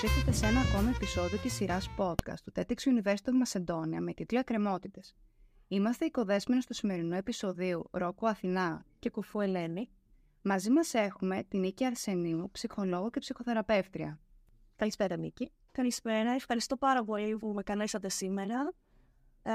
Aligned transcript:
Καλώς 0.00 0.16
ήρθατε 0.16 0.36
σε 0.36 0.46
ένα 0.46 0.60
ακόμα 0.60 0.90
επεισόδιο 0.90 1.38
της 1.38 1.52
σειράς 1.52 1.90
podcast 1.96 2.38
του 2.44 2.52
TEDx 2.54 2.74
University 2.74 3.28
of 3.28 3.46
Macedonia 3.46 3.98
με 4.00 4.12
τίτλο 4.12 4.38
«Ακρεμότητες». 4.38 5.16
Είμαστε 5.68 6.04
οικοδέσμενοι 6.04 6.62
στο 6.62 6.74
σημερινό 6.74 7.16
επεισοδίου 7.16 7.88
Ρόκου 7.90 8.28
Αθηνά 8.28 8.84
και 8.98 9.10
Κουφού 9.10 9.40
Ελένη. 9.40 9.90
Μαζί 10.42 10.70
μας 10.70 10.94
έχουμε 10.94 11.42
την 11.48 11.60
Νίκη 11.60 11.84
Αρσενίου, 11.84 12.50
ψυχολόγο 12.52 13.10
και 13.10 13.18
ψυχοθεραπεύτρια. 13.18 14.20
Καλησπέρα, 14.76 15.16
Νίκη. 15.16 15.52
Καλησπέρα. 15.72 16.30
Ευχαριστώ 16.30 16.76
πάρα 16.76 17.04
πολύ 17.04 17.36
που 17.36 17.52
με 17.52 17.62
καλέσατε 17.62 18.08
σήμερα. 18.08 18.72
Ε, 19.42 19.52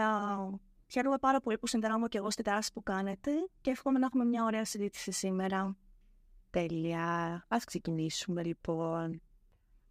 χαίρομαι 0.87 1.17
πάρα 1.17 1.39
πολύ 1.39 1.57
που 1.57 1.67
συνδράμω 1.67 2.07
και 2.07 2.17
εγώ 2.17 2.31
στη 2.31 2.41
τάση 2.41 2.73
που 2.73 2.83
κάνετε 2.83 3.31
και 3.61 3.69
εύχομαι 3.69 3.99
να 3.99 4.05
έχουμε 4.05 4.25
μια 4.25 4.43
ωραία 4.43 4.65
συζήτηση 4.65 5.11
σήμερα. 5.11 5.75
Τέλεια. 6.49 7.45
Ας 7.47 7.63
ξεκινήσουμε 7.63 8.43
λοιπόν. 8.43 9.21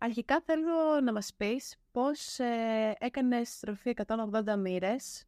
Αρχικά 0.04 0.40
θέλω 0.44 1.00
να 1.02 1.12
μας 1.12 1.34
πεις 1.36 1.76
πώς 1.92 2.38
ε, 2.38 2.94
έκανες 2.98 3.48
στροφή 3.48 3.94
180 4.06 4.58
μοίρες 4.58 5.24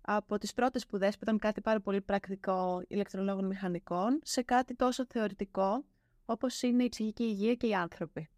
από 0.00 0.38
τις 0.38 0.54
πρώτες 0.54 0.82
σπουδές 0.82 1.14
που 1.14 1.20
ήταν 1.22 1.38
κάτι 1.38 1.60
πάρα 1.60 1.80
πολύ 1.80 2.00
πρακτικό 2.00 2.82
ηλεκτρολόγων 2.88 3.46
μηχανικών 3.46 4.20
σε 4.22 4.42
κάτι 4.42 4.74
τόσο 4.74 5.06
θεωρητικό 5.08 5.84
όπως 6.24 6.62
είναι 6.62 6.84
η 6.84 6.88
ψυχική 6.88 7.22
υγεία 7.22 7.54
και 7.54 7.66
οι 7.66 7.74
άνθρωποι. 7.74 8.28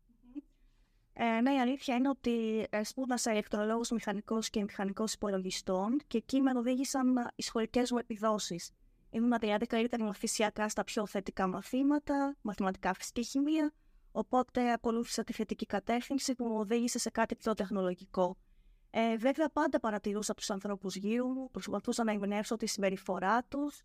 Ε, 1.13 1.41
ναι, 1.41 1.53
η 1.53 1.61
αλήθεια 1.61 1.95
είναι 1.95 2.09
ότι 2.09 2.67
ε, 2.71 2.85
σπούδασα 2.85 3.33
ηλεκτρολόγος 3.33 3.91
μηχανικός 3.91 4.51
και 4.51 4.63
μηχανικός 4.63 5.13
υπολογιστών 5.13 6.01
και 6.07 6.17
εκεί 6.17 6.41
με 6.41 6.51
οδήγησαν 6.57 7.15
οι 7.35 7.43
σχολικές 7.43 7.91
μου 7.91 7.99
επιδόσεις. 7.99 8.71
Ήμουν 9.11 9.39
δηλαδή 9.41 9.67
καλύτερη 9.67 10.03
μαθησιακά 10.03 10.69
στα 10.69 10.85
πιο 10.85 11.07
θετικά 11.07 11.47
μαθήματα, 11.47 12.37
μαθηματικά 12.43 12.95
φυσική 12.95 13.25
χημεία, 13.25 13.73
οπότε 14.13 14.73
ακολούθησα 14.73 15.25
τη 15.25 15.33
θετική 15.33 15.67
κατεύθυνση 15.67 16.35
που 16.35 16.45
μου 16.45 16.59
οδήγησε 16.59 16.99
σε 16.99 17.11
κάτι 17.11 17.37
πιο 17.37 17.55
τεχνολογικό. 17.55 18.37
Ε, 18.91 19.17
βέβαια, 19.17 19.49
πάντα 19.49 19.81
παρατηρούσα 19.81 20.35
τους 20.35 20.51
ανθρώπους 20.51 20.97
γύρω 20.97 21.27
μου, 21.27 21.51
προσπαθούσα 21.51 22.05
να 22.05 22.13
εμπνεύσω 22.13 22.57
τη 22.57 22.67
συμπεριφορά 22.67 23.45
τους. 23.45 23.81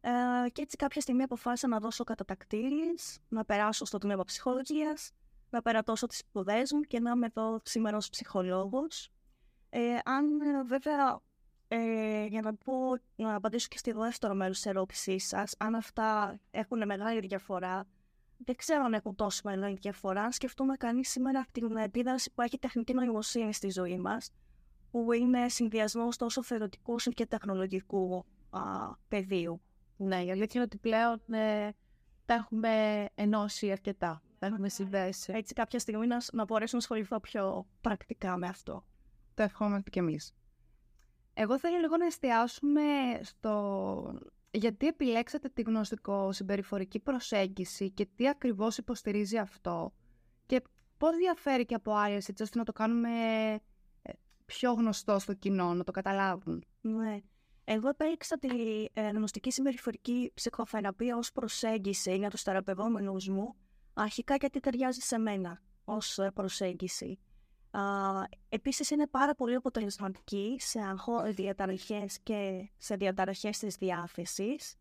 Ε, 0.00 0.10
και 0.50 0.62
έτσι 0.62 0.76
κάποια 0.76 1.00
στιγμή 1.00 1.22
αποφάσισα 1.22 1.68
να 1.68 1.78
δώσω 1.78 2.04
κατατακτήριε, 2.04 2.94
να 3.28 3.44
περάσω 3.44 3.84
στο 3.84 3.98
τμήμα 3.98 4.24
ψυχολογίας, 4.24 5.10
να 5.50 5.62
περατώσω 5.62 6.06
τις 6.06 6.18
σπουδές 6.18 6.72
μου 6.72 6.80
και 6.80 7.00
να 7.00 7.10
είμαι 7.10 7.26
εδώ 7.26 7.60
σήμερα 7.62 7.96
ως 7.96 8.08
ψυχολόγος. 8.08 9.10
Ε, 9.70 9.98
αν 10.04 10.38
βέβαια, 10.66 11.20
ε, 11.68 12.24
για 12.26 12.40
να 12.40 12.54
πω, 12.54 12.74
να 13.16 13.34
απαντήσω 13.34 13.66
και 13.70 13.78
στη 13.78 13.92
δεύτερο 13.92 14.34
μέρος 14.34 14.56
της 14.56 14.66
ερώτησής 14.66 15.26
σας, 15.26 15.54
αν 15.58 15.74
αυτά 15.74 16.38
έχουν 16.50 16.86
μεγάλη 16.86 17.20
διαφορά, 17.20 17.86
δεν 18.44 18.56
ξέρω 18.56 18.84
αν 18.84 18.94
έχουν 18.94 19.14
τόσο 19.14 19.40
μεγάλη 19.44 19.76
διαφορά. 19.80 20.22
Αν 20.22 20.32
σκεφτούμε 20.32 20.76
κανείς 20.76 21.08
σήμερα 21.10 21.46
την 21.52 21.76
επίδραση 21.76 22.32
που 22.34 22.42
έχει 22.42 22.58
τεχνητή 22.58 22.92
νοημοσύνη 22.92 23.54
στη 23.54 23.70
ζωή 23.70 23.98
μας, 23.98 24.30
που 24.90 25.12
είναι 25.12 25.48
συνδυασμός 25.48 26.16
τόσο 26.16 26.42
θεωρητικού 26.42 26.92
όσο 26.92 27.10
και 27.10 27.26
τεχνολογικού 27.26 28.24
α, 28.50 28.60
πεδίου. 29.08 29.60
Ναι, 29.96 30.24
η 30.24 30.30
αλήθεια 30.30 30.50
είναι 30.54 30.62
ότι 30.62 30.76
πλέον 30.76 31.22
ε, 31.30 31.70
τα 32.26 32.34
έχουμε 32.34 33.04
ενώσει 33.14 33.70
αρκετά. 33.70 34.22
Τα 34.38 34.46
έχουμε 34.46 34.68
συνδέσει. 34.68 35.32
Έτσι, 35.34 35.54
κάποια 35.54 35.78
στιγμή 35.78 36.06
να, 36.06 36.16
να 36.32 36.44
μπορέσω 36.44 36.72
να 36.72 36.78
ασχοληθώ 36.78 37.20
πιο 37.20 37.66
πρακτικά 37.80 38.36
με 38.36 38.46
αυτό. 38.46 38.84
Το 39.34 39.42
ευχόμαστε 39.42 39.90
κι 39.90 39.98
εμείς. 39.98 40.34
Εγώ 41.34 41.58
θέλω 41.58 41.78
λίγο 41.78 41.96
να 41.96 42.06
εστιάσουμε 42.06 42.82
στο 43.22 44.20
γιατί 44.58 44.86
επιλέξατε 44.86 45.48
τη 45.48 45.62
γνωστικό-συμπεριφορική 45.62 46.98
προσέγγιση 47.00 47.90
και 47.90 48.06
τι 48.16 48.28
ακριβώς 48.28 48.78
υποστηρίζει 48.78 49.38
αυτό 49.38 49.92
και 50.46 50.62
πώς 50.98 51.16
διαφέρει 51.16 51.66
και 51.66 51.74
από 51.74 51.92
άλλες 51.94 52.28
έτσι 52.28 52.42
ώστε 52.42 52.58
να 52.58 52.64
το 52.64 52.72
κάνουμε 52.72 53.10
πιο 54.44 54.72
γνωστό 54.72 55.18
στο 55.18 55.34
κοινό, 55.34 55.74
να 55.74 55.84
το 55.84 55.92
καταλάβουν; 55.92 56.64
Ναι. 56.80 57.18
Εγώ 57.64 57.88
επέλεξα 57.88 58.38
τη 58.38 58.48
ε, 58.92 59.08
γνωστική 59.08 59.50
συμπεριφορική 59.50 60.30
ψυχοθεραπεία 60.34 61.16
ως 61.16 61.32
προσέγγιση 61.32 62.16
για 62.16 62.30
τους 62.30 62.42
θεραπευόμενους 62.42 63.28
μου, 63.28 63.54
αρχικά 63.94 64.34
γιατί 64.34 64.60
ταιριάζει 64.60 65.00
σε 65.00 65.18
μένα 65.18 65.62
ως 65.84 66.18
ε, 66.18 66.30
προσέγγιση. 66.34 67.18
Α, 67.78 68.28
επίσης 68.48 68.90
είναι 68.90 69.06
πάρα 69.06 69.34
πολύ 69.34 69.54
αποτελεσματική 69.54 70.56
σε 70.58 70.80
αγχώδες 70.80 71.34
διαταραχές 71.34 72.18
και 72.22 72.70
σε 72.76 72.94
διαταραχές 72.94 73.58
της 73.58 73.76
διάθεσης, 73.76 74.74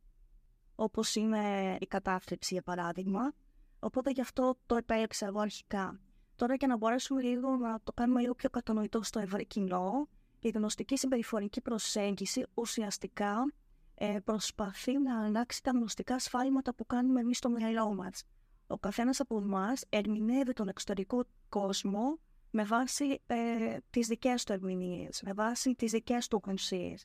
όπως 0.76 1.16
είναι 1.16 1.76
η 1.80 1.86
κατάθλιψη 1.86 2.54
για 2.54 2.64
παράδειγμα. 2.64 3.34
Οπότε 3.80 4.12
γι' 4.12 4.22
αυτό 4.22 4.58
το 4.66 4.76
επέλεξα 4.76 5.26
εγώ 5.26 5.40
αρχικά. 5.40 6.00
Τώρα 6.36 6.56
για 6.56 6.68
να 6.68 6.78
μπορέσουμε 6.78 7.22
λίγο 7.22 7.56
να 7.56 7.80
το 7.84 7.92
κάνουμε 7.94 8.22
λίγο 8.22 8.36
πιο 8.36 8.50
κατανοητό 8.50 9.04
στο 9.04 9.20
ευρύ 9.20 9.46
κοινό, 9.46 10.08
η 10.40 10.50
γνωστική 10.50 10.98
συμπεριφορική 10.98 11.62
προσέγγιση 11.62 12.46
ουσιαστικά 12.54 13.54
ε, 13.96 14.20
προσπαθεί 14.24 15.00
να 15.00 15.26
αλλάξει 15.26 15.64
τα 15.64 15.72
γνωστικά 15.72 16.20
σφάλματα 16.20 16.74
που 16.74 16.86
κάνουμε 16.86 17.20
εμείς 17.20 17.38
στο 17.38 17.50
μυαλό 17.50 17.94
μας. 17.94 18.24
Ο 18.68 18.78
καθένας 18.78 19.20
από 19.20 19.38
εμάς 19.38 19.84
ερμηνεύει 19.90 20.54
τον 20.54 20.68
εξωτερικό 20.68 21.24
κόσμο 21.50 22.20
με 22.58 22.64
βάση 22.64 23.22
ε, 23.28 23.78
τις 23.90 24.08
δικές 24.08 24.44
του 24.44 24.54
ερμηνείες, 24.54 25.22
με 25.26 25.34
βάση 25.34 25.76
τις 25.76 25.92
δικές 25.92 26.28
του 26.28 26.42
γνωσίε. 26.46 26.96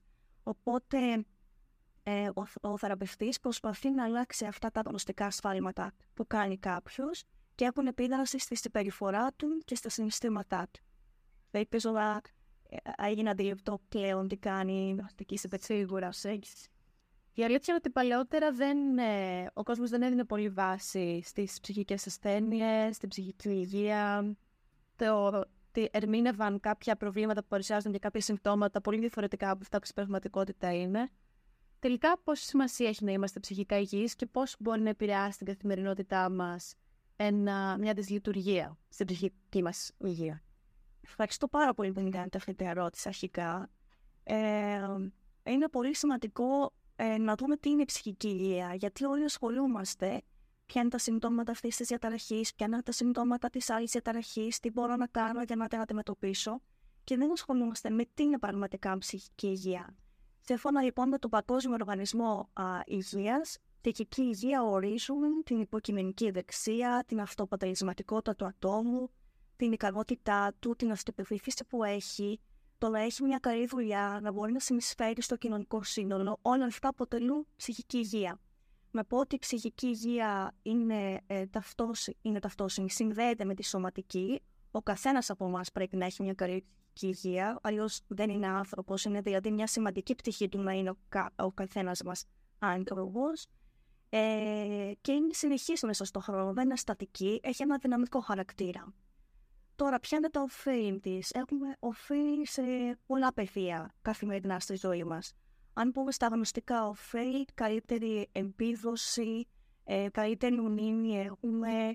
Οπότε 0.43 1.25
ε, 2.03 2.29
ο, 2.35 2.47
ο 2.61 2.79
θεραπευτής 2.79 3.41
προσπαθεί 3.41 3.91
να 3.91 4.05
αλλάξει 4.05 4.45
αυτά 4.47 4.71
τα 4.71 4.83
γνωστικά 4.87 5.31
σφάλματα 5.31 5.93
που 6.15 6.27
κάνει 6.27 6.59
κάποιος 6.59 7.25
και 7.55 7.65
έχουν 7.65 7.87
επίδραση 7.87 8.39
στη 8.39 8.57
συμπεριφορά 8.57 9.33
του 9.37 9.63
και 9.65 9.75
στα 9.75 9.89
συναισθήματά 9.89 10.69
του. 10.71 10.81
Θα 11.51 11.59
ελπίζω 11.59 11.91
να 11.91 12.21
έγινε 12.97 13.31
αντιληπτό 13.31 13.81
πλέον 13.89 14.29
τι 14.29 14.37
κάνει 14.37 14.89
η 14.89 14.95
νοητική 14.95 15.41
σίγουρα 15.61 16.01
προσέγγιση. 16.01 16.69
Η 17.35 17.45
αλήθεια 17.45 17.65
είναι 17.69 17.77
ότι 17.77 17.91
παλαιότερα 17.91 18.53
δεν, 18.53 18.99
ε, 18.99 19.51
ο 19.55 19.63
κόσμος 19.63 19.91
δεν 19.91 20.03
έδινε 20.03 20.25
πολύ 20.25 20.49
βάση 20.49 21.21
στις 21.25 21.61
ψυχικές 21.61 22.07
ασθένειες, 22.07 22.97
στην 22.97 23.09
ψυχική 23.09 23.49
υγεία. 23.49 24.35
Το, 25.07 25.27
ότι 25.69 25.89
ερμήνευαν 25.93 26.61
κάποια 26.61 26.97
προβλήματα 26.97 27.41
που 27.41 27.49
παρουσιάζουν 27.49 27.93
και 27.93 27.99
κάποια 27.99 28.21
συμπτώματα 28.21 28.81
πολύ 28.81 28.99
διαφορετικά 28.99 29.51
από 29.51 29.59
αυτά 29.63 29.79
που 29.79 29.85
στην 29.85 29.95
πραγματικότητα 29.95 30.75
είναι. 30.75 31.11
Τελικά, 31.79 32.19
πόση 32.25 32.45
σημασία 32.45 32.89
έχει 32.89 33.05
να 33.05 33.13
είμαστε 33.13 33.41
ψυχικά 33.41 33.79
υγιείς 33.79 34.15
και 34.15 34.27
πώς 34.27 34.57
μπορεί 34.59 34.81
να 34.81 34.89
επηρεάσει 34.89 35.39
την 35.39 35.47
καθημερινότητά 35.47 36.31
μας 36.31 36.75
ένα, 37.17 37.77
μια 37.79 37.93
δυσλειτουργία 37.93 38.79
στην 38.89 39.07
ψυχική 39.07 39.63
μας 39.63 39.93
υγεία. 39.99 40.43
Ευχαριστώ 41.05 41.49
πάρα 41.49 41.75
πολύ 41.75 41.93
που 41.93 42.01
μου 42.01 42.11
κάνετε 42.11 42.37
αυτή 42.37 42.55
την 42.55 42.67
ερώτηση 42.67 43.09
αρχικά. 43.09 43.71
Ε, 44.23 44.87
είναι 45.43 45.69
πολύ 45.69 45.97
σημαντικό 45.97 46.73
ε, 46.97 47.19
να 47.19 47.35
δούμε 47.35 47.57
τι 47.57 47.71
είναι 47.71 47.83
η 47.83 47.85
ψυχική 47.85 48.29
υγεία, 48.29 48.75
γιατί 48.75 49.05
όλοι 49.05 49.25
ασχολούμαστε 49.25 50.23
ποια 50.73 50.81
είναι 50.81 50.91
τα 50.91 50.99
συμπτώματα 50.99 51.53
αυτής 51.53 51.77
της 51.77 51.87
διαταραχής, 51.89 52.55
ποια 52.55 52.67
είναι 52.67 52.83
τα 52.83 52.93
συμπτώματα 52.93 53.51
της 53.51 53.71
άλλης 53.71 53.91
διαταραχής, 53.91 54.61
τι 54.61 54.71
μπορώ 54.71 54.97
να 54.97 55.07
κάνω 55.07 55.43
για 55.43 55.57
να 55.57 55.69
την 55.69 55.81
αντιμετωπίσω 55.81 56.61
και 57.05 57.17
δεν 57.17 57.33
ασχολούμαστε 57.33 57.91
με 57.91 58.05
τι 58.15 58.23
είναι 58.23 58.39
πραγματικά 58.39 58.99
ψυχική 58.99 59.47
υγεία. 59.47 59.95
Σύμφωνα 60.41 60.83
λοιπόν 60.83 61.09
με 61.09 61.19
τον 61.19 61.31
Παγκόσμιο 61.31 61.75
Οργανισμό 61.81 62.51
Υγείας, 62.87 63.59
Τυχική 63.81 64.23
υγεία 64.23 64.63
ορίζουν 64.63 65.43
την 65.45 65.61
υποκειμενική 65.61 66.31
δεξία, 66.31 67.05
την 67.07 67.21
αυτοπαταλισματικότητα 67.21 68.35
του 68.35 68.45
ατόμου, 68.45 69.11
την 69.57 69.73
ικανότητά 69.73 70.53
του, 70.59 70.77
την 70.77 70.91
αυτοπεποίθηση 70.91 71.65
που 71.69 71.85
έχει, 71.85 72.41
το 72.79 72.89
να 72.89 73.01
έχει 73.01 73.23
μια 73.23 73.39
καλή 73.39 73.67
δουλειά, 73.67 74.19
να 74.23 74.33
μπορεί 74.33 74.53
να 74.53 74.61
συνεισφέρει 74.61 75.23
στο 75.23 75.37
κοινωνικό 75.37 75.83
σύνολο. 75.83 76.39
Όλα 76.43 76.65
αυτά 76.65 76.89
αποτελούν 76.89 77.47
ψυχική 77.57 77.99
υγεία. 77.99 78.41
Με 78.95 79.05
πω 79.05 79.19
ότι 79.19 79.35
η 79.35 79.39
ψυχική 79.39 79.87
υγεία 79.87 80.55
είναι, 80.63 81.21
ε, 81.27 81.47
ταυτόσιμη, 81.47 82.17
είναι 82.23 82.39
ταυτόσιμη, 82.39 82.91
συνδέεται 82.91 83.45
με 83.45 83.55
τη 83.55 83.65
σωματική. 83.65 84.43
Ο 84.71 84.83
καθένας 84.83 85.31
από 85.31 85.47
εμάς 85.47 85.73
πρέπει 85.73 85.97
να 85.97 86.05
έχει 86.05 86.23
μια 86.23 86.35
καλή 86.35 86.65
ψυχική 86.93 87.29
υγεία, 87.29 87.59
αλλιώς 87.63 88.01
δεν 88.07 88.31
είναι 88.31 88.47
άνθρωπος. 88.47 89.05
Είναι 89.05 89.21
δηλαδή 89.21 89.51
μια 89.51 89.67
σημαντική 89.67 90.15
πτυχή 90.15 90.49
του 90.49 90.59
να 90.59 90.73
είναι 90.73 90.91
ο, 90.91 90.97
κα, 91.09 91.33
ο 91.37 91.53
καθένας 91.53 92.03
μας 92.03 92.25
άνθρωπος. 92.59 93.47
Ε, 94.09 94.93
και 95.01 95.13
είναι 95.13 95.33
συνεχής 95.33 95.83
μέσα 95.83 96.05
στον 96.05 96.23
χρόνο, 96.23 96.53
δεν 96.53 96.65
είναι 96.65 96.77
στατική, 96.77 97.41
έχει 97.43 97.63
ένα 97.63 97.79
δυναμικό 97.79 98.21
χαρακτήρα. 98.21 98.95
Τώρα, 99.77 100.01
ποια 100.01 100.19
είναι 100.19 100.31
τα 100.31 100.41
οφείλη 100.41 101.01
της; 101.01 101.31
Έχουμε 101.31 101.77
οφείλει 101.79 102.47
σε 102.47 102.63
πολλά 103.07 103.33
πεδία 103.33 103.95
καθημερινά 104.03 104.61
στη 104.61 104.77
ζωή 104.77 105.05
μας. 105.05 105.33
Αν 105.73 105.93
πούμε 105.93 106.13
στα 106.13 106.27
γνωστικά 106.27 106.89
οφείλη, 106.89 107.45
καλύτερη 107.55 108.29
εμπίδοση, 108.33 109.47
ε, 109.85 110.09
καλύτερη 110.13 110.61
μνήμη 110.61 111.21
έχουμε, 111.21 111.95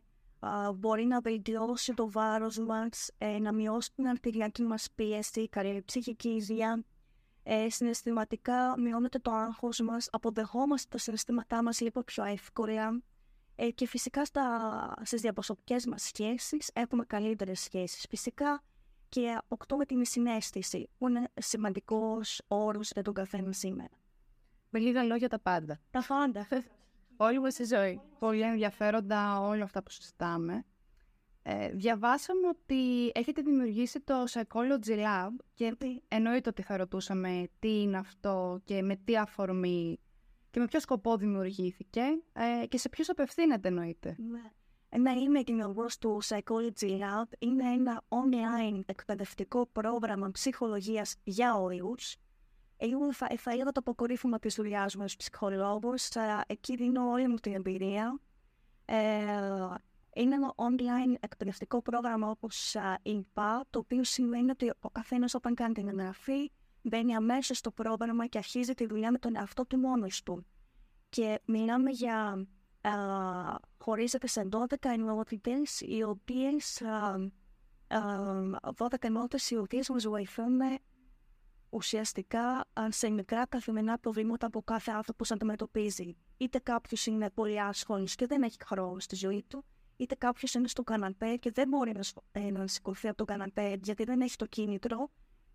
μπορεί 0.75 1.05
να 1.05 1.19
βελτιώσει 1.19 1.93
το 1.93 2.11
βάρος 2.11 2.57
μας, 2.57 3.11
ε, 3.17 3.39
να 3.39 3.53
μειώσει 3.53 3.91
την 3.95 4.07
αρτηριακή 4.07 4.63
μας 4.63 4.87
πίεση, 4.95 5.49
καλή 5.49 5.83
ψυχική 5.85 6.29
υγεία, 6.29 6.83
ε, 7.43 7.69
συναισθηματικά 7.69 8.79
μειώνεται 8.79 9.19
το 9.19 9.31
άγχος 9.31 9.79
μας, 9.79 10.07
αποδεχόμαστε 10.11 10.87
τα 10.91 10.97
συναισθήματά 10.97 11.63
μας 11.63 11.79
λίγο 11.79 12.03
πιο 12.03 12.23
εύκολα 12.23 13.01
Ε, 13.59 13.69
και 13.69 13.87
φυσικά 13.87 14.25
στα, 14.25 14.93
στις 15.03 15.21
διαπροσωπικές 15.21 15.85
μας 15.85 16.01
σχέσεις 16.01 16.69
έχουμε 16.73 17.05
καλύτερες 17.05 17.59
σχέσεις. 17.59 18.05
Φυσικά 18.09 18.63
και 19.09 19.37
αποκτούμε 19.39 19.85
την 19.85 20.05
συνέστηση, 20.05 20.89
που 20.97 21.07
είναι 21.07 21.29
σημαντικός 21.39 22.41
όρος 22.47 22.91
για 22.91 23.01
τον 23.01 23.13
καθένα 23.13 23.51
σήμερα. 23.51 23.93
Με 24.69 24.79
λίγα 24.79 25.03
λόγια 25.03 25.29
τα 25.29 25.39
πάντα. 25.39 25.79
Τα 25.91 26.03
πάντα. 26.07 26.47
Όλη 27.17 27.39
μας 27.39 27.59
η 27.59 27.63
ζωή. 27.63 28.01
Πολύ 28.19 28.41
ενδιαφέροντα 28.41 29.39
όλα 29.39 29.63
αυτά 29.63 29.83
που 29.83 29.89
συζητάμε. 29.91 30.65
Ε, 31.49 31.69
διαβάσαμε 31.71 32.47
ότι 32.47 33.11
έχετε 33.13 33.41
δημιουργήσει 33.41 33.99
το 33.99 34.23
Psychology 34.29 34.97
Lab 34.97 35.29
και 35.53 35.77
εννοείται 36.07 36.49
ότι 36.49 36.61
θα 36.61 36.77
ρωτούσαμε 36.77 37.47
τι 37.59 37.81
είναι 37.81 37.97
αυτό 37.97 38.61
και 38.63 38.81
με 38.81 38.95
τι 38.95 39.17
αφορμή 39.17 39.99
και 40.51 40.59
με 40.59 40.65
ποιο 40.65 40.79
σκοπό 40.79 41.17
δημιουργήθηκε 41.17 42.01
ε, 42.33 42.65
και 42.67 42.77
σε 42.77 42.89
ποιους 42.89 43.09
απευθύνεται 43.09 43.67
εννοείται. 43.67 44.15
Ναι. 44.29 44.51
Να 44.89 45.11
είμαι 45.11 45.43
δημιουργός 45.43 45.97
του 45.97 46.19
Psychology 46.23 46.99
Lab 46.99 47.25
είναι 47.39 47.73
ένα 47.73 48.03
online 48.07 48.81
εκπαιδευτικό 48.85 49.67
πρόγραμμα 49.71 50.31
ψυχολογίας 50.31 51.15
για 51.23 51.55
όλους. 51.55 52.15
Εγώ 52.77 53.13
θα, 53.13 53.27
θα 53.37 53.53
είδα 53.53 53.71
το 53.71 53.79
αποκορύφωμα 53.79 54.39
της 54.39 54.55
δουλειάς 54.55 54.95
μου 54.95 55.03
ως 55.03 55.15
ψυχολόγος. 55.15 56.09
Εκεί 56.47 56.75
δίνω 56.75 57.09
όλη 57.09 57.27
μου 57.27 57.35
την 57.35 57.53
εμπειρία. 57.53 58.19
Ε, 58.85 58.95
είναι 60.15 60.35
ένα 60.35 60.53
online 60.55 61.15
εκπαιδευτικό 61.19 61.81
πρόγραμμα 61.81 62.29
όπως 62.29 62.75
είπα, 63.01 63.65
το 63.69 63.79
οποίο 63.79 64.03
σημαίνει 64.03 64.49
ότι 64.49 64.73
ο 64.79 64.89
καθένας 64.89 65.33
όταν 65.33 65.53
κάνει 65.53 65.73
την 65.73 65.87
εγγραφή 65.87 66.51
μπαίνει 66.81 67.15
αμέσως 67.15 67.57
στο 67.57 67.71
πρόγραμμα 67.71 68.27
και 68.27 68.37
αρχίζει 68.37 68.73
τη 68.73 68.85
δουλειά 68.85 69.11
με 69.11 69.17
τον 69.17 69.35
εαυτό 69.35 69.65
του 69.65 69.77
μόνος 69.77 70.23
του. 70.23 70.45
Και 71.09 71.41
μιλάμε 71.45 71.89
για 71.89 72.47
α, 72.87 73.55
χωρίζεται 73.77 74.27
σε 74.27 74.47
12 74.51 74.65
ενότητες 74.81 75.81
οι 75.81 76.03
οποίες 76.03 76.81
α, 76.81 77.29
α, 77.87 78.73
12 78.77 78.87
ενότητες 78.99 79.49
οι 79.49 79.57
οποίες 79.57 79.89
μας 79.89 80.07
βοηθούν 80.07 80.59
ουσιαστικά 81.69 82.65
σε 82.89 83.09
μικρά 83.09 83.45
καθημερινά 83.45 83.97
προβλήματα 83.99 84.49
που 84.49 84.63
κάθε 84.63 84.91
άνθρωπο 84.91 85.23
αντιμετωπίζει. 85.29 86.15
Είτε 86.37 86.59
κάποιο 86.59 87.13
είναι 87.13 87.29
πολύ 87.29 87.61
άσχολο 87.61 88.07
και 88.15 88.25
δεν 88.25 88.43
έχει 88.43 88.57
χρόνο 88.65 88.99
στη 88.99 89.15
ζωή 89.15 89.43
του, 89.47 89.65
είτε 89.97 90.15
κάποιο 90.15 90.47
είναι 90.55 90.67
στο 90.67 90.83
καναπέ 90.83 91.35
και 91.35 91.51
δεν 91.51 91.67
μπορεί 91.67 91.91
να, 91.91 92.01
ε, 92.31 92.51
να 92.51 92.67
σηκωθεί 92.67 93.07
από 93.07 93.17
το 93.17 93.25
καναπέ 93.25 93.79
γιατί 93.83 94.03
δεν 94.03 94.21
έχει 94.21 94.35
το 94.35 94.45
κίνητρο, 94.45 95.09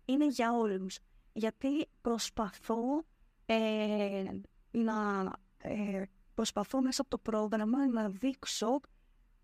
είναι 0.05 0.27
για 0.27 0.53
όλου. 0.53 0.87
Γιατί 1.33 1.87
προσπαθώ 2.01 3.03
ε, 3.45 4.23
να 4.71 5.31
ε, 5.57 6.03
προσπαθώ 6.33 6.81
μέσα 6.81 7.01
από 7.01 7.09
το 7.09 7.17
πρόγραμμα 7.17 7.87
να 7.87 8.09
δείξω 8.09 8.79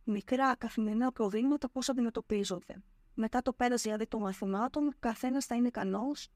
μικρά 0.04 0.56
καθημερινά 0.56 1.12
προβλήματα 1.12 1.70
πώς 1.70 1.90
αντιμετωπίζονται. 1.90 2.82
Μετά 3.14 3.42
το 3.42 3.54
πέρας 3.54 3.82
δηλαδή 3.82 4.08
των 4.08 4.22
μαθημάτων, 4.22 4.96
καθένας 5.00 5.46
θα 5.46 5.56
είναι 5.56 5.68
ικανός 5.68 6.28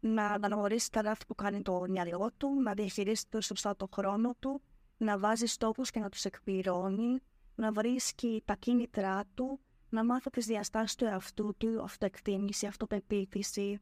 να 0.00 0.26
αναγνωρίσει 0.26 0.90
τα 0.90 1.02
λάθη 1.02 1.26
που 1.26 1.34
κάνει 1.34 1.62
το 1.62 1.84
μυαλό 1.88 2.30
του, 2.36 2.60
να 2.62 2.74
διαχειρίσει 2.74 3.26
το 3.28 3.40
σωστά 3.40 3.76
το 3.76 3.88
χρόνο 3.94 4.34
του, 4.38 4.62
να 4.96 5.18
βάζει 5.18 5.46
στόχους 5.46 5.90
και 5.90 6.00
να 6.00 6.08
τους 6.08 6.24
εκπληρώνει, 6.24 7.18
να 7.54 7.72
βρίσκει 7.72 8.42
τα 8.44 8.54
κίνητρά 8.54 9.24
του, 9.34 9.60
να 9.88 10.04
μάθει 10.04 10.30
τις 10.30 10.46
διαστάσεις 10.46 10.94
του 10.94 11.04
εαυτού 11.04 11.54
του, 11.58 11.82
αυτοεκτίμηση, 11.82 12.66
αυτοπεποίθηση 12.66 13.80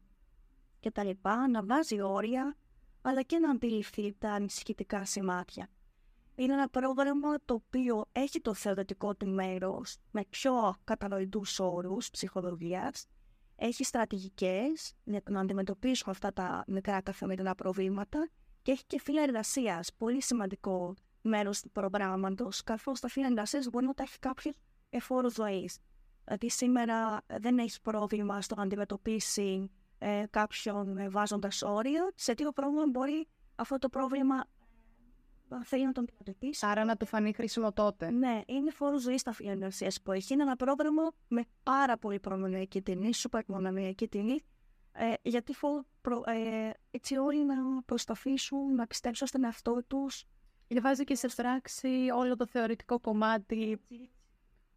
κτλ. 0.79 1.09
Να 1.51 1.63
βάζει 1.63 2.01
όρια, 2.01 2.55
αλλά 3.01 3.21
και 3.21 3.39
να 3.39 3.49
αντιληφθεί 3.49 4.15
τα 4.19 4.31
ανησυχητικά 4.31 5.05
σημάδια. 5.05 5.69
Είναι 6.35 6.53
ένα 6.53 6.69
πρόγραμμα 6.69 7.35
το 7.45 7.53
οποίο 7.53 8.05
έχει 8.11 8.41
το 8.41 8.53
θεωρητικό 8.53 9.15
του 9.15 9.27
μέρος 9.27 9.97
με 10.11 10.25
πιο 10.29 10.75
κατανοητούς 10.83 11.59
όρους 11.59 12.09
ψυχολογίας, 12.09 13.07
έχει 13.63 13.83
στρατηγικές 13.83 14.93
για 15.03 15.21
να 15.29 15.39
αντιμετωπίσουμε 15.39 16.11
αυτά 16.11 16.33
τα 16.33 16.63
μικρά 16.67 17.01
καθημερινά 17.01 17.55
προβλήματα 17.55 18.29
και 18.61 18.71
έχει 18.71 18.83
και 18.87 18.99
φύλλα 18.99 19.21
εργασία, 19.21 19.83
πολύ 19.97 20.21
σημαντικό 20.21 20.93
μέρο 21.21 21.51
του 21.51 21.71
προγράμματο, 21.71 22.49
καθώ 22.65 22.91
τα 22.91 23.07
φύλλα 23.07 23.27
εργασία 23.27 23.63
μπορεί 23.71 23.85
να 23.85 23.93
τα 23.93 24.03
έχει 24.03 24.19
κάποιο 24.19 24.51
εφόρο 24.89 25.29
ζωή. 25.29 25.69
Δηλαδή, 26.23 26.49
σήμερα 26.49 27.21
δεν 27.39 27.57
έχει 27.57 27.81
πρόβλημα 27.81 28.41
στο 28.41 28.55
να 28.55 28.63
αντιμετωπίσει 28.63 29.71
ε, 29.97 30.23
κάποιον 30.29 30.97
ε, 30.97 31.09
βάζοντα 31.09 31.49
όρια. 31.61 32.11
Σε 32.15 32.33
τι 32.33 32.43
πρόβλημα 32.43 32.87
μπορεί 32.87 33.27
αυτό 33.55 33.77
το 33.77 33.89
πρόβλημα 33.89 34.43
θέλει 35.63 35.85
να 35.85 35.91
τον 35.91 36.03
αντιμετωπίσει. 36.03 36.65
Άρα 36.65 36.85
να 36.85 36.97
του 36.97 37.05
φανεί 37.05 37.33
χρήσιμο 37.33 37.71
τότε. 37.73 38.11
Ναι, 38.11 38.41
είναι 38.45 38.71
φόρο 38.71 38.97
ζωής 38.97 39.21
στα 39.21 39.31
φιλενεργασία 39.31 39.91
που 40.03 40.11
έχει. 40.11 40.33
Είναι 40.33 40.43
ένα 40.43 40.55
πρόγραμμα 40.55 41.11
με 41.27 41.43
πάρα 41.63 41.97
πολύ 41.97 42.19
προνομιακή 42.19 42.81
τιμή, 42.81 43.13
σούπερ 43.13 43.43
προνομιακή 43.43 44.07
τιμή. 44.07 44.39
Ε, 44.93 45.13
γιατί 45.21 45.53
φο, 45.53 45.85
προ, 46.01 46.23
ε, 46.25 46.69
έτσι 46.91 47.17
όλοι 47.17 47.45
να 47.45 47.55
προσταθήσουν, 47.85 48.75
να 48.75 48.87
πιστέψουν 48.87 49.27
στον 49.27 49.43
εαυτό 49.43 49.83
τους. 49.87 50.23
βάζει 50.81 51.03
και 51.03 51.15
σε 51.15 51.27
πράξη 51.35 52.07
όλο 52.15 52.35
το 52.35 52.45
θεωρητικό 52.45 52.99
κομμάτι 52.99 53.81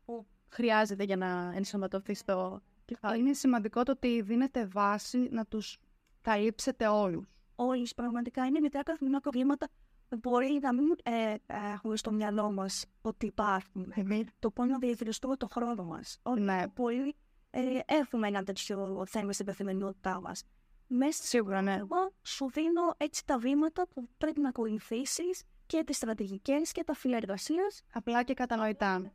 που 0.05 0.27
χρειάζεται 0.49 1.05
για 1.05 1.17
να 1.17 1.53
ενσωματωθεί 1.55 2.15
στο 2.15 2.63
κεφάλι. 2.85 3.21
Είναι 3.21 3.33
σημαντικό 3.33 3.83
το 3.83 3.93
ότι 3.93 4.21
δίνεται 4.23 4.67
βάση 4.67 5.29
να 5.31 5.47
τους 5.47 5.79
καλύψετε 6.21 6.87
όλους. 6.87 7.27
Όλοι 7.55 7.89
πραγματικά 7.97 8.47
είναι 8.47 8.61
μικρά 8.61 8.83
καθημερινά 8.83 9.21
προβλήματα 9.21 9.69
μπορεί 10.17 10.59
να 10.63 10.75
μην 10.75 10.95
ε, 11.03 11.35
έχουμε 11.47 11.97
στο 11.97 12.13
μυαλό 12.13 12.53
μας 12.53 12.85
ότι 13.03 13.27
υπάρχουν. 13.27 13.93
Το 14.39 14.51
πώς 14.51 14.69
να 14.69 14.79
διαχειριστούμε 14.79 15.37
το 15.37 15.49
χρόνο 15.53 15.85
μας. 15.85 16.21
Ναι. 16.39 16.69
Πολύ 16.75 17.15
ε, 17.51 17.61
έχουμε 17.87 18.29
ένα 18.29 18.43
τέτοιο 18.43 19.05
θέμα 19.09 19.33
στην 19.33 19.47
καθημερινότητά 19.47 20.21
μας. 20.21 20.45
Μέσα 20.87 21.23
Σίγουρα, 21.23 21.63
ναι. 21.63 21.81
σου 22.23 22.51
δίνω 22.51 22.95
έτσι 22.97 23.27
τα 23.27 23.39
βήματα 23.39 23.87
που 23.87 24.09
πρέπει 24.19 24.41
να 24.41 24.49
ακολουθήσεις 24.49 25.43
και 25.67 25.85
τις 25.85 25.97
στρατηγικές 25.97 26.73
και 26.73 26.85
τα 26.85 26.95
φύλλα 26.95 27.17
εργασίας. 27.17 27.83
Απλά 27.93 28.23
και 28.23 28.35
κατανοητά. 28.35 29.13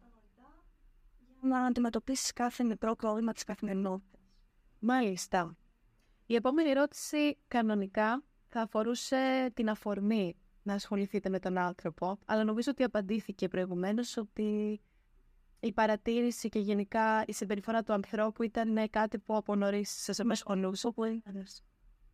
Να 1.41 1.59
αντιμετωπίσεις 1.65 2.33
κάθε 2.33 2.63
μικρό 2.63 2.95
πρόβλημα 2.95 3.33
της 3.33 3.43
καθημερινότητας. 3.43 4.21
Μάλιστα. 4.79 5.55
Η 6.25 6.35
επόμενη 6.35 6.69
ερώτηση 6.69 7.37
κανονικά 7.47 8.23
θα 8.47 8.61
αφορούσε 8.61 9.51
την 9.53 9.69
αφορμή 9.69 10.35
να 10.69 10.75
ασχοληθείτε 10.75 11.29
με 11.29 11.39
τον 11.39 11.57
άνθρωπο, 11.57 12.17
αλλά 12.25 12.43
νομίζω 12.43 12.71
ότι 12.71 12.83
απαντήθηκε 12.83 13.47
προηγουμένως 13.47 14.17
ότι 14.17 14.81
η 15.59 15.73
παρατήρηση 15.73 16.49
και 16.49 16.59
γενικά 16.59 17.23
η 17.27 17.33
συμπεριφορά 17.33 17.83
του 17.83 17.93
ανθρώπου 17.93 18.43
ήταν 18.43 18.89
κάτι 18.89 19.17
που 19.17 19.35
από 19.35 19.55
νωρίς 19.55 20.03
σας 20.03 20.19
απασχολούσε. 20.19 20.87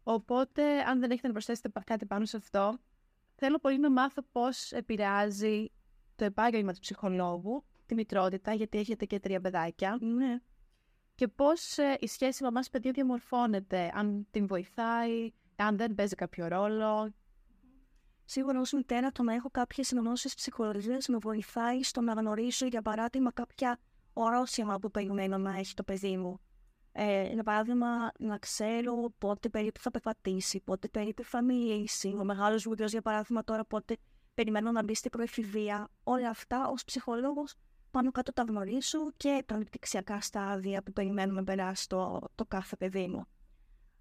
Οπότε, 0.04 0.80
αν 0.80 1.00
δεν 1.00 1.12
έχετε 1.12 1.28
να 1.28 1.34
προσθέσετε 1.34 1.72
κάτι 1.86 2.06
πάνω 2.06 2.26
σε 2.26 2.38
αυτό, 2.38 2.78
θέλω 3.36 3.58
πολύ 3.60 3.80
να 3.80 3.92
μάθω 3.92 4.22
πώς 4.32 4.72
επηρεάζει 4.72 5.72
το 6.16 6.26
επάγγελμα 6.26 6.74
του 6.74 6.80
ψυχολόγου, 6.80 7.64
τη 7.86 7.96
μητρότητα, 7.96 8.54
γιατί 8.54 8.78
έχετε 8.78 9.06
και 9.06 9.20
τρία 9.20 9.42
παιδάκια. 9.42 9.98
Ναι. 10.02 10.40
Και 11.16 11.28
πώς 11.28 11.78
ε, 11.78 11.98
η 12.00 12.08
σχέση 12.08 12.44
μαμά-παιδιού 12.44 12.92
διαμορφώνεται, 12.92 13.92
αν 13.94 14.28
την 14.32 14.48
βοηθάει, 14.48 15.32
αν 15.56 15.78
δεν 15.78 15.96
παίζει 15.96 16.16
κάποιο 16.16 16.48
ρόλο 16.48 17.14
Σίγουρα 18.26 18.60
ως 18.60 18.72
μητέρα 18.72 19.12
το 19.12 19.24
να 19.24 19.34
έχω 19.34 19.50
κάποιες 19.50 19.92
γνώσεις 19.92 20.34
ψυχολογίας 20.34 21.08
με 21.08 21.18
βοηθάει 21.18 21.84
στο 21.84 22.02
να 22.02 22.14
γνωρίσω, 22.14 22.66
για 22.66 22.82
παράδειγμα, 22.82 23.32
κάποια 23.32 23.80
ορόσημα 24.14 24.80
που 24.80 24.92
περιμένω 24.92 25.38
να 25.38 25.58
έχει 25.58 25.74
το 25.74 25.84
παιδί 25.84 26.18
μου. 26.18 26.40
Ε, 26.92 27.28
για 27.34 27.44
παράδειγμα, 27.44 27.88
να 28.20 28.38
ξέρω 28.38 29.14
πότε 29.18 29.50
περίπου 29.50 29.80
θα 29.80 29.92
πεπατήσει, 29.92 30.62
πότε 30.62 30.88
περίπου 30.88 31.24
θα 31.24 31.44
μιλήσει. 31.44 32.16
Ο 32.20 32.24
μεγάλος 32.24 32.64
βουλίο, 32.64 32.86
για 32.86 33.02
παράδειγμα, 33.02 33.44
τώρα 33.44 33.66
πότε 33.66 33.98
περιμένω 34.34 34.72
να 34.72 34.84
μπει 34.84 34.96
στην 34.96 35.12
προεφηβεία. 35.12 35.88
Όλα 36.04 36.30
αυτά 36.30 36.68
ως 36.68 36.84
ψυχολόγος 36.84 37.56
πάνω 37.92 38.12
κάτω 38.12 38.34
τα 38.34 38.44
γνωρίζω 38.48 39.12
και 39.18 39.44
τα 39.46 39.56
ανεπτυξιακά 39.56 40.22
στάδια 40.22 40.84
που 40.84 40.92
περιμένουμε 40.92 41.40
να 41.40 41.46
περάσει 41.46 41.88
το, 41.88 42.22
το 42.36 42.46
κάθε 42.46 42.76
παιδί 42.76 43.08
μου. 43.08 43.26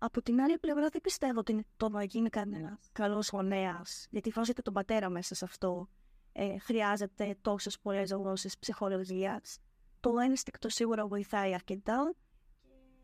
Από 0.05 0.23
την 0.23 0.41
άλλη 0.41 0.59
πλευρά 0.59 0.89
δεν 0.89 1.01
πιστεύω 1.01 1.39
ότι 1.39 1.53
είναι 1.53 1.65
το 1.77 1.89
να 1.89 2.05
γίνει 2.05 2.29
κανένα 2.29 2.79
καλός 2.93 3.29
γονέας, 3.29 4.07
γιατί 4.11 4.31
βάζετε 4.31 4.63
τον 4.63 4.73
πατέρα 4.73 5.09
μέσα 5.09 5.35
σε 5.35 5.45
αυτό. 5.45 5.89
Ε, 6.33 6.59
χρειάζεται 6.59 7.37
τόσες 7.41 7.79
πολλές 7.79 8.11
γνώσεις 8.11 8.59
ψυχολογίας. 8.59 9.59
Το 10.01 10.19
ένστικτο 10.19 10.69
σίγουρα 10.69 11.07
βοηθάει 11.07 11.55
αρκετά. 11.55 12.15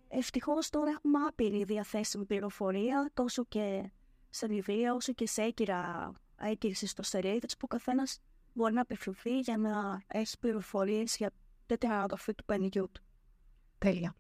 Ευτυχώς 0.09 0.71
τώρα 0.71 0.91
έχουμε 0.91 1.19
άπειρη 1.29 1.65
διαθέσιμη 1.65 2.25
πληροφορία, 2.25 3.11
τόσο 3.15 3.45
και 3.45 3.91
σε 4.31 4.47
βιβλία, 4.47 4.95
όσο 4.95 5.13
και 5.13 5.27
σε 5.27 5.43
έγκυρα 5.43 6.13
έγκυρες 6.37 6.83
ιστοσελίδες 6.83 7.53
που 7.57 7.63
ο 7.65 7.67
καθένας 7.67 8.19
μπορεί 8.53 8.73
να 8.73 8.81
απευθυνθεί 8.81 9.39
για 9.39 9.57
να 9.57 10.03
έχει 10.07 10.39
πληροφορίες 10.39 11.17
για 11.17 11.31
τέτοια 11.67 11.97
ανατροφή 11.97 12.35
του 12.35 12.45
παιδιού 12.45 12.91
του. 12.93 13.03
Τέλεια. 13.79 14.15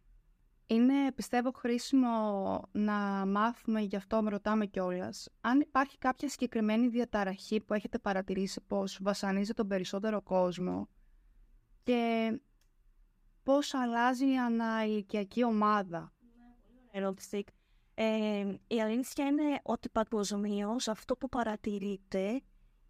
Είναι, 0.72 1.12
πιστεύω, 1.12 1.50
χρήσιμο 1.52 2.62
να 2.72 3.26
μάθουμε, 3.26 3.80
γι' 3.80 3.96
αυτό 3.96 4.22
με 4.22 4.30
ρωτάμε 4.30 4.66
κιόλας, 4.66 5.28
αν 5.40 5.60
υπάρχει 5.60 5.98
κάποια 5.98 6.28
συγκεκριμένη 6.28 6.88
διαταραχή 6.88 7.60
που 7.60 7.74
έχετε 7.74 7.98
παρατηρήσει 7.98 8.60
πως 8.66 8.98
βασανίζει 9.02 9.52
τον 9.52 9.66
περισσότερο 9.66 10.22
κόσμο 10.22 10.88
και 11.82 12.32
πώς 13.42 13.74
αλλάζει 13.74 14.32
η 14.32 14.38
αναηλικιακή 14.38 15.44
ομάδα. 15.44 16.12
ερώτηση. 16.90 17.44
Ε, 17.94 18.54
η 18.66 18.80
αλήθεια 18.80 19.26
είναι 19.26 19.60
ότι 19.62 19.88
παγκοσμίως 19.88 20.88
αυτό 20.88 21.16
που 21.16 21.28
παρατηρείται 21.28 22.42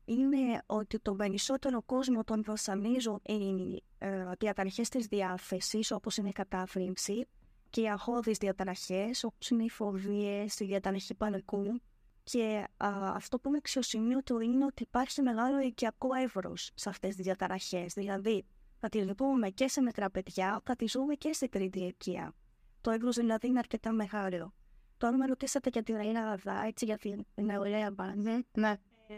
είναι 0.04 0.62
ότι 0.66 0.98
το 0.98 1.14
περισσότερο 1.14 1.82
κόσμο 1.82 2.24
τον 2.24 2.42
βασανίζουν 2.44 3.20
οι 3.22 3.82
ε, 3.98 4.30
διαταραχές 4.38 4.88
της 4.88 5.06
διάθεσης, 5.06 5.90
όπως 5.90 6.16
είναι 6.16 6.28
η 6.28 6.32
κατάφρυνση, 6.32 7.26
και 7.70 7.80
οι 7.80 7.88
αγχώδεις 7.90 8.38
διαταραχές, 8.38 9.24
όπως 9.24 9.50
είναι 9.50 9.64
οι 9.64 9.70
φοβίες, 9.70 10.60
η 10.60 10.64
διαταραχή 10.64 11.14
πανικού. 11.14 11.80
Και 12.22 12.66
αυτό 12.78 13.38
που 13.38 13.48
είναι 13.48 13.56
αξιοσημείωτο 13.56 14.40
είναι 14.40 14.64
ότι 14.64 14.82
υπάρχει 14.82 15.22
μεγάλο 15.22 15.60
οικιακό 15.60 16.14
εύρος 16.14 16.70
σε 16.74 16.88
αυτές 16.88 17.14
τις 17.14 17.24
διαταραχές. 17.24 17.92
Δηλαδή, 17.92 18.44
θα 18.78 18.88
τις 18.88 19.04
δούμε 19.04 19.48
και 19.48 19.68
σε 19.68 19.80
μικρά 19.82 20.10
παιδιά, 20.10 20.60
θα 20.64 20.76
τις 20.76 20.92
δούμε 20.92 21.14
και 21.14 21.32
σε 21.32 21.48
τρίτη 21.48 21.78
ηλικία. 21.78 22.34
Το 22.80 22.90
εύρος 22.90 23.16
δηλαδή 23.16 23.46
είναι 23.46 23.58
αρκετά 23.58 23.92
μεγάλο. 23.92 24.54
Τώρα 24.96 25.16
με 25.16 25.26
ρωτήσατε 25.26 25.70
για 25.72 25.82
την 25.82 25.94
Ελλάδα, 25.94 26.64
έτσι 26.66 26.84
για 26.84 26.98
την 26.98 27.24
νεολαία 27.34 27.90
μπάνη. 27.90 28.46
Ναι. 28.52 28.70
Ε, 29.06 29.16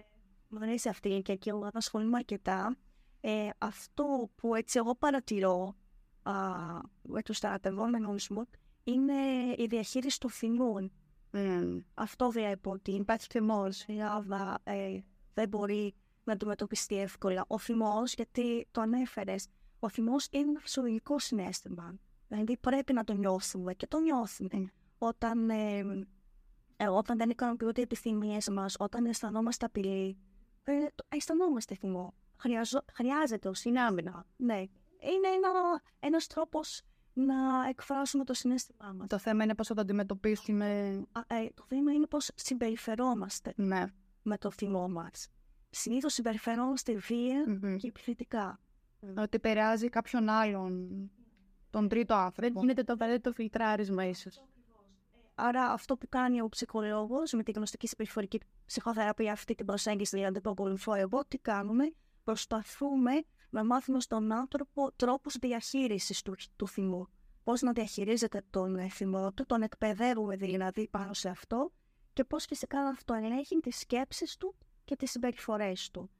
μου 0.48 0.58
αρέσει 0.62 0.88
αυτή 0.88 1.22
και 1.24 1.32
εκεί 1.32 1.48
εγώ 1.48 1.68
ασχολούμαι 1.72 2.16
αρκετά. 2.16 2.76
Ε, 3.20 3.48
αυτό 3.58 4.30
που 4.34 4.54
έτσι 4.54 4.78
εγώ 4.78 4.94
παρατηρώ 4.94 5.64
α, 5.64 5.74
με 7.02 7.22
τους 7.22 7.36
στρατευόμενους 7.36 8.28
μου 8.28 8.46
είναι 8.84 9.12
η 9.56 9.66
διαχείριση 9.66 10.20
των 10.20 10.30
θυμών. 10.30 10.92
Mm. 11.32 11.82
Αυτό 11.94 12.28
διαπό 12.28 12.70
ότι 12.70 12.90
υπάρχει 12.90 13.26
θυμός. 13.30 13.84
Η 13.84 13.92
Ελλάδα 13.92 14.58
ε, 14.64 14.98
δεν 15.34 15.48
μπορεί 15.48 15.94
να 16.24 16.32
αντιμετωπιστεί 16.32 16.98
εύκολα. 16.98 17.44
Ο 17.46 17.58
θυμός, 17.58 18.14
γιατί 18.14 18.66
το 18.70 18.80
ανέφερες, 18.80 19.46
ο 19.78 19.88
θυμός 19.88 20.28
είναι 20.30 20.48
ένα 20.48 20.60
φυσιολογικό 20.60 21.18
συνέστημα. 21.18 21.94
Δηλαδή 22.28 22.56
πρέπει 22.56 22.92
να 22.92 23.04
το 23.04 23.12
νιώθουμε 23.12 23.74
και 23.74 23.86
το 23.86 23.98
νιώθουμε. 23.98 24.72
Όταν, 24.98 25.50
ε, 25.50 25.78
ε, 26.76 26.88
όταν 26.88 27.16
δεν 27.16 27.30
ικανοποιούνται 27.30 27.80
οι 27.80 27.82
επιθυμίες 27.82 28.48
μας, 28.48 28.76
όταν 28.78 29.04
αισθανόμαστε 29.04 29.66
απειλή, 29.66 30.16
ε, 30.64 30.72
αισθανόμαστε 31.08 31.74
θυμό. 31.74 32.14
Χρειαζό, 32.36 32.84
χρειάζεται 32.92 33.48
ω 33.48 33.54
συνάμυνα. 33.54 34.26
Ναι. 34.36 34.64
Είναι 35.02 35.28
ένα 35.28 35.82
ένας 36.00 36.26
τρόπος 36.26 36.82
να 37.12 37.68
εκφράσουμε 37.68 38.24
το 38.24 38.34
συνέστημά 38.34 38.92
μας. 38.92 39.06
Το 39.08 39.18
θέμα 39.18 39.44
είναι 39.44 39.54
πώς 39.54 39.66
θα 39.66 39.74
το 39.74 39.80
αντιμετωπίσουμε. 39.80 40.66
Α, 41.12 41.20
ε, 41.36 41.48
το 41.54 41.64
θέμα 41.68 41.92
είναι 41.92 42.06
πώς 42.06 42.30
συμπεριφερόμαστε 42.34 43.52
Ναι. 43.56 43.84
με 44.22 44.38
το 44.38 44.50
θυμό 44.50 44.88
μας. 44.88 45.28
Συνήθως 45.70 46.12
συμπεριφερόμαστε 46.12 46.94
βία 46.94 47.44
Μμμ. 47.46 47.76
και 47.76 47.86
επιθετικά. 47.88 48.60
Ότι 49.16 49.28
επηρεάζει 49.36 49.88
κάποιον 49.88 50.28
άλλον, 50.28 50.90
τον 51.70 51.88
τρίτο 51.88 52.14
Δεν 52.14 52.24
άνθρωπο. 52.24 52.60
γίνεται 52.60 52.82
το 52.82 52.92
απαραίτητο 52.92 53.32
φιλτράρισμα, 53.32 54.04
ίσως. 54.06 54.42
Άρα 55.34 55.64
αυτό 55.72 55.96
που 55.96 56.06
κάνει 56.08 56.40
ο 56.40 56.48
ψυχολόγος 56.48 57.32
με 57.32 57.42
τη 57.42 57.50
γνωστική 57.50 57.86
συμπεριφορική 57.86 58.40
ψυχοθεραπεία 58.66 59.32
αυτή 59.32 59.54
την 59.54 59.66
προσέγγιση 59.66 60.16
δηλαδή 60.16 60.40
που 60.40 60.50
ακολουθώ 60.50 60.94
εγώ, 60.94 61.24
τι 61.28 61.38
κάνουμε, 61.38 61.92
προσπαθούμε 62.24 63.10
να 63.52 63.64
μάθουμε 63.64 64.00
στον 64.00 64.32
άνθρωπο 64.32 64.92
τρόπους 64.96 65.36
διαχείρισης 65.38 66.22
του, 66.22 66.34
του 66.56 66.68
θυμού. 66.68 67.06
Πώς 67.44 67.60
να 67.60 67.72
διαχειρίζεται 67.72 68.42
τον 68.50 68.76
ε, 68.76 68.88
θυμό 68.88 69.32
του, 69.32 69.46
τον 69.46 69.62
εκπαιδεύουμε 69.62 70.36
δηλαδή 70.36 70.88
πάνω 70.88 71.12
σε 71.12 71.28
αυτό 71.28 71.72
και 72.12 72.24
πώς 72.24 72.44
φυσικά 72.44 72.82
να 72.82 72.88
αυτοελέγχει 72.88 73.56
τις 73.60 73.78
σκέψεις 73.78 74.36
του 74.36 74.54
και 74.84 74.96
τις 74.96 75.10
συμπεριφορές 75.10 75.90
του. 75.90 76.10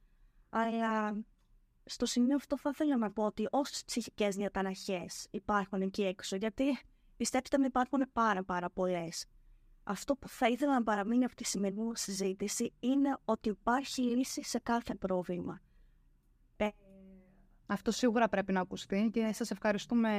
Αλλά 0.49 1.23
στο 1.85 2.05
σημείο 2.05 2.35
αυτό 2.35 2.57
θα 2.57 2.69
ήθελα 2.73 2.97
να 2.97 3.11
πω 3.11 3.25
ότι 3.25 3.47
όσες 3.51 3.83
ψυχικές 3.85 4.35
διαταραχές 4.35 5.27
υπάρχουν 5.31 5.81
εκεί 5.81 6.03
έξω, 6.03 6.35
γιατί 6.35 6.79
πιστέψτε 7.17 7.57
με 7.57 7.65
υπάρχουν 7.65 8.05
πάρα 8.13 8.43
πάρα 8.43 8.69
πολλές. 8.69 9.25
Αυτό 9.83 10.15
που 10.15 10.27
θα 10.27 10.47
ήθελα 10.47 10.73
να 10.73 10.83
παραμείνει 10.83 11.23
από 11.23 11.35
τη 11.35 11.43
σημερινή 11.43 11.83
μας 11.83 12.01
συζήτηση 12.01 12.73
είναι 12.79 13.17
ότι 13.25 13.49
υπάρχει 13.49 14.01
λύση 14.01 14.43
σε 14.43 14.59
κάθε 14.59 14.95
πρόβλημα. 14.95 15.61
Ε, 17.67 17.73
Αυτό 17.73 17.91
σίγουρα 17.91 18.29
πρέπει 18.29 18.51
να 18.51 18.61
ακουστεί 18.61 19.09
και 19.13 19.31
σας 19.33 19.51
ευχαριστούμε. 19.51 20.09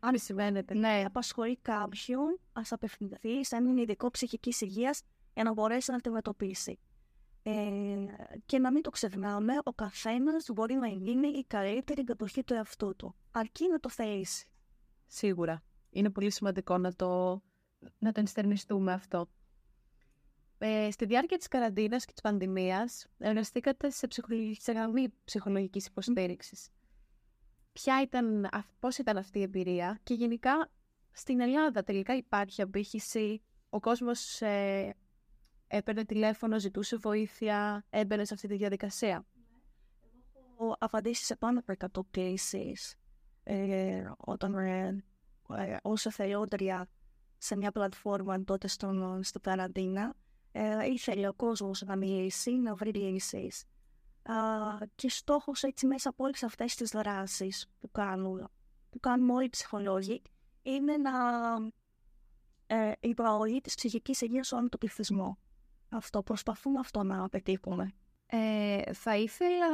Αν 0.00 0.18
σημαίνεται. 0.18 0.74
Ναι, 0.74 1.02
απασχολεί 1.06 1.56
κάποιον, 1.62 2.38
ας 2.52 2.72
απευθυνθεί 2.72 3.44
σε 3.44 3.56
έναν 3.56 3.76
ειδικό 3.76 4.10
ψυχικής 4.10 4.60
υγείας 4.60 5.02
για 5.34 5.44
να 5.44 5.52
μπορέσει 5.52 5.90
να 5.90 5.96
αντιμετωπίσει. 5.96 6.78
Ε, 7.42 7.52
και 8.46 8.58
να 8.58 8.72
μην 8.72 8.82
το 8.82 8.90
ξεχνάμε, 8.90 9.52
ο 9.64 9.72
καθένας 9.72 10.46
μπορεί 10.54 10.74
να 10.74 10.86
γίνει 10.86 11.28
η 11.28 11.44
καλύτερη 11.46 12.04
κατοχή 12.04 12.44
του 12.44 12.54
εαυτού 12.54 12.96
του. 12.96 13.14
Αρκεί 13.30 13.68
να 13.68 13.80
το 13.80 13.88
θελήσει. 13.88 14.46
Σίγουρα. 15.06 15.62
Είναι 15.90 16.10
πολύ 16.10 16.30
σημαντικό 16.30 16.78
να 16.78 16.92
το, 16.92 17.42
να 17.98 18.12
το 18.12 18.20
ενστερνιστούμε 18.20 18.92
αυτό. 18.92 19.28
Ε, 20.58 20.90
στη 20.90 21.04
διάρκεια 21.04 21.36
της 21.38 21.48
καραντίνας 21.48 22.04
και 22.04 22.12
της 22.12 22.20
πανδημίας 22.22 23.06
εργαστήκατε 23.18 23.90
σε, 23.90 24.06
ψυχολογική, 24.06 24.60
σε 24.60 24.72
γραμμή 24.72 25.08
ψυχολογικής 25.24 25.86
υποστήριξης. 25.86 26.68
Ποια 27.72 28.02
ήταν, 28.02 28.48
αυ- 28.52 28.72
πώς 28.78 28.98
ήταν 28.98 29.16
αυτή 29.16 29.38
η 29.38 29.42
εμπειρία 29.42 30.00
και 30.02 30.14
γενικά 30.14 30.70
στην 31.12 31.40
Ελλάδα 31.40 31.82
τελικά 31.82 32.16
υπάρχει 32.16 32.62
απήχηση, 32.62 33.42
ο 33.68 33.80
κόσμος 33.80 34.40
ε, 34.40 34.94
έπαιρνε 35.66 36.04
τηλέφωνο, 36.04 36.58
ζητούσε 36.58 36.96
βοήθεια, 36.96 37.84
έμπαινε 37.90 38.24
σε 38.24 38.34
αυτή 38.34 38.48
τη 38.48 38.56
διαδικασία; 38.56 39.26
Έχω 40.52 40.76
απαντήσει 40.78 41.24
σε 41.24 41.36
πάνω 41.36 41.62
από 41.66 42.00
100 42.00 42.06
κλήσεις 42.10 42.94
ε, 43.42 44.10
όταν 44.16 44.54
ε, 44.54 45.04
ε, 45.56 45.76
ως 45.82 46.06
εθελόντρια 46.06 46.88
σε 47.38 47.56
μια 47.56 47.72
πλατφόρμα 47.72 48.44
τότε 48.44 48.68
στον, 48.68 49.22
στο 49.22 49.40
καραντίνα 49.40 50.14
ε, 50.56 50.86
ήθελε 50.86 51.28
ο 51.28 51.32
κόσμος 51.32 51.82
να 51.82 51.96
μιλήσει, 51.96 52.50
να 52.50 52.74
βρει 52.74 52.92
λύσεις. 52.92 53.64
Α, 54.22 54.34
και 54.94 55.10
στόχος 55.10 55.62
έτσι 55.62 55.86
μέσα 55.86 56.08
από 56.08 56.24
όλες 56.24 56.42
αυτές 56.42 56.74
τις 56.74 56.90
δράσεις 56.90 57.66
που 57.80 57.90
κάνουν, 57.90 58.48
που 58.90 59.00
κάνουν 59.00 59.30
όλοι 59.30 59.44
οι 59.44 59.48
ψυχολόγοι 59.48 60.22
είναι 60.62 60.96
να 60.96 61.10
ε, 62.66 62.92
η 63.00 63.14
προαγωγή 63.14 63.60
της 63.60 63.74
ψυχικής 63.74 64.20
υγείας 64.20 64.46
σε 64.46 64.54
όλο 64.54 64.68
τον 64.68 64.80
πληθυσμό. 64.80 65.38
Αυτό, 65.88 66.22
προσπαθούμε 66.22 66.78
αυτό 66.78 67.02
να 67.02 67.28
πετύχουμε. 67.28 67.92
Ε, 68.26 68.92
θα 68.92 69.16
ήθελα 69.16 69.68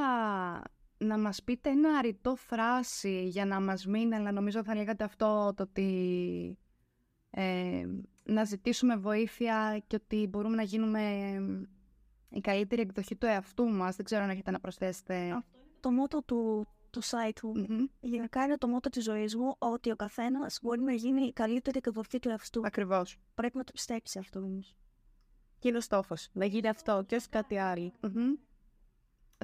να 0.98 1.18
μας 1.18 1.42
πείτε 1.42 1.70
ένα 1.70 1.98
αριτό 1.98 2.36
φράση 2.36 3.24
για 3.24 3.46
να 3.46 3.60
μας 3.60 3.86
μείνει, 3.86 4.14
αλλά 4.14 4.32
νομίζω 4.32 4.64
θα 4.64 4.74
λέγατε 4.74 5.04
αυτό 5.04 5.52
το 5.56 5.62
ότι 5.62 6.58
ε, 7.30 7.86
να 8.24 8.44
ζητήσουμε 8.44 8.96
βοήθεια 8.96 9.82
και 9.86 9.96
ότι 9.96 10.26
μπορούμε 10.26 10.56
να 10.56 10.62
γίνουμε 10.62 11.34
η 12.28 12.40
καλύτερη 12.40 12.80
εκδοχή 12.82 13.16
του 13.16 13.26
εαυτού 13.26 13.64
μας. 13.64 13.96
Δεν 13.96 14.04
ξέρω 14.04 14.22
αν 14.22 14.30
έχετε 14.30 14.50
να 14.50 14.60
προσθέσετε. 14.60 15.44
Το 15.80 15.90
μότο 15.90 16.22
του, 16.22 16.68
του 16.90 17.02
site 17.02 17.32
του 17.34 17.52
Μμμ. 17.56 17.86
γενικά 18.00 18.44
είναι 18.44 18.56
το 18.58 18.68
μότο 18.68 18.88
της 18.88 19.04
ζωής 19.04 19.36
μου 19.36 19.54
ότι 19.58 19.90
ο 19.90 19.96
καθένας 19.96 20.58
μπορεί 20.62 20.80
να 20.80 20.92
γίνει 20.92 21.22
η 21.22 21.32
καλύτερη 21.32 21.78
εκδοχή 21.78 22.18
του 22.18 22.28
εαυτού. 22.28 22.60
Ακριβώς. 22.64 23.16
Πρέπει 23.34 23.56
να 23.56 23.64
το 23.64 23.72
πιστέψει 23.72 24.18
αυτό 24.18 24.38
όμως. 24.40 24.76
Και 25.58 25.68
είναι 25.68 25.76
ο 25.76 25.80
στόχος, 25.80 26.28
να 26.32 26.44
γίνει 26.44 26.68
αυτό 26.68 27.04
και 27.06 27.16
όχι 27.16 27.28
κάτι 27.28 27.58
άλλο. 27.58 27.92
Μμμ. 28.00 28.32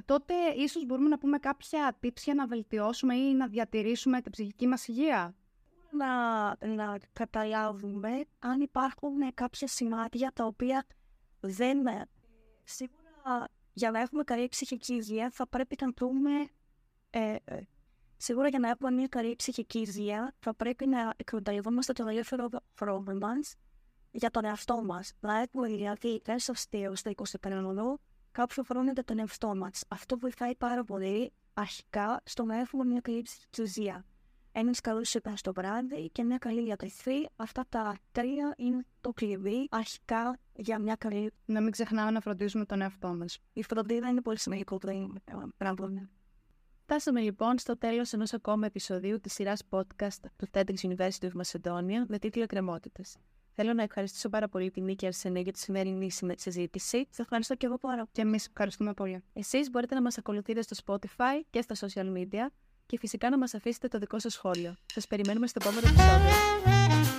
Τότε 0.05 0.35
ίσως 0.57 0.87
μπορούμε 0.87 1.09
να 1.09 1.19
πούμε 1.19 1.39
κάποια 1.39 1.99
tips 2.03 2.21
για 2.25 2.35
να 2.35 2.47
βελτιώσουμε 2.47 3.15
ή 3.15 3.35
να 3.35 3.47
διατηρήσουμε 3.47 4.21
την 4.21 4.33
ψυχική 4.33 4.67
μας 4.67 4.89
υγεία. 4.89 5.35
Να, 5.91 6.47
να 6.67 6.99
καταλάβουμε 7.13 8.25
αν 8.39 8.61
υπάρχουν 8.61 9.35
κάποια 9.35 9.69
σημάδια 9.69 10.31
τα 10.35 10.45
οποία 10.45 10.87
δεν... 11.41 11.79
Σίγουρα 12.65 13.49
για 13.73 13.91
να 13.91 14.01
έχουμε 14.01 14.25
καλή 14.25 14.49
ψυχική 14.49 14.95
υγεία 14.95 15.31
θα 15.33 15.47
πρέπει 15.47 15.77
να 15.81 15.91
δούμε... 15.97 16.31
Ε, 17.11 17.37
ε, 17.45 17.61
σίγουρα 18.17 18.49
για 18.49 18.59
να 18.59 18.69
έχουμε 18.69 18.91
μια 18.91 19.07
καλή 19.07 19.37
ψυχική 19.37 19.79
υγεία 19.79 20.35
θα 20.39 20.55
πρέπει 20.55 20.87
να 20.87 21.13
εκμεταλλευόμαστε 21.17 21.93
το 21.93 22.09
ελεύθερο 22.09 22.49
χρόνο 22.79 23.19
μας 23.19 23.55
για 24.11 24.31
τον 24.31 24.45
εαυτό 24.45 24.83
μας. 24.85 25.13
Να 25.21 25.39
έχουμε 25.41 25.69
δηλαδή 25.69 26.23
μέσα 26.27 26.55
στο 26.55 27.11
25 27.41 27.95
κάποιο 28.33 28.63
χρόνο 28.63 28.93
για 28.93 29.05
τον 29.05 29.19
εαυτό 29.19 29.55
μας. 29.57 29.85
Αυτό 29.89 30.19
βοηθάει 30.19 30.55
πάρα 30.55 30.85
πολύ 30.85 31.33
αρχικά 31.55 32.21
στο 32.25 32.45
να 32.45 32.59
έχουμε 32.59 32.85
μια 32.85 33.01
καλή 33.01 33.23
ψυχική 33.23 33.63
υγεία. 33.63 34.05
Ένας 34.59 34.81
καλός 34.81 35.15
ύπνος 35.15 35.41
το 35.41 35.53
βράδυ 35.53 36.11
και 36.13 36.25
μια 36.25 36.39
καλή 36.39 36.63
διατροφή. 36.63 37.29
Αυτά 37.37 37.65
τα 37.69 37.97
τρία 38.13 38.55
είναι 38.57 38.85
το 39.01 39.13
κλειδί 39.13 39.67
αρχικά 39.71 40.39
για 40.57 40.79
μια 40.79 40.95
καλή. 40.95 41.33
Να 41.45 41.61
μην 41.61 41.71
ξεχνάμε 41.71 42.11
να 42.11 42.21
φροντίζουμε 42.21 42.65
τον 42.65 42.81
εαυτό 42.81 43.09
μας. 43.09 43.39
Η 43.53 43.63
φροντίδα 43.63 44.09
είναι 44.09 44.21
πολύ 44.21 44.39
σημαντικό 44.39 44.79
πράγμα. 45.57 46.09
Φτάσαμε 46.83 47.21
λοιπόν 47.21 47.59
στο 47.59 47.79
τέλος 47.79 48.13
ενός 48.13 48.33
ακόμα 48.33 48.67
επεισοδίου 48.67 49.21
της 49.21 49.33
σειράς 49.33 49.63
podcast 49.71 50.21
του 50.37 50.49
TEDx 50.53 50.75
University 50.83 51.29
of 51.29 51.41
Macedonia 51.43 52.05
με 52.07 52.19
τίτλο 52.19 52.43
«Εκκρεμότητες». 52.43 53.17
Θέλω 53.53 53.73
να 53.73 53.83
ευχαριστήσω 53.83 54.29
πάρα 54.29 54.49
πολύ 54.49 54.71
την 54.71 54.85
Νίκη 54.85 55.07
Αρσενέ 55.07 55.41
για 55.41 55.53
τη 55.53 55.59
σημερινή 55.59 56.11
συζήτηση. 56.37 57.07
Σε 57.11 57.23
ευχαριστώ 57.23 57.55
και 57.55 57.67
εγώ 57.67 57.79
πάρα 57.79 58.09
Και 58.13 58.21
εμείς 58.21 58.47
ευχαριστούμε 58.47 58.93
πολύ. 58.93 59.23
Εσείς 59.33 59.71
μπορείτε 59.71 59.95
να 59.95 60.03
μας 60.03 60.19
ακολουθείτε 60.19 60.63
στο 60.63 60.77
Spotify 60.85 61.41
και 61.51 61.63
στα 61.63 61.89
social 61.89 62.13
media 62.17 62.47
και 62.87 62.99
φυσικά 62.99 63.31
να 63.31 63.39
μας 63.39 63.55
αφήσετε 63.55 63.89
το 63.89 63.99
δικό 63.99 64.19
σας 64.19 64.33
σχόλιο. 64.33 64.77
Σας 64.87 65.07
περιμένουμε 65.07 65.47
στο 65.47 65.61
επόμενο 65.63 65.89
επεισόδιο. 65.89 67.16